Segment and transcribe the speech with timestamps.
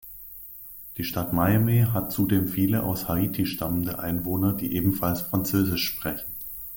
[0.97, 6.31] Die Stadt Miami hat zudem viele aus Haiti stammende Einwohner, die ebenfalls Französisch sprechen.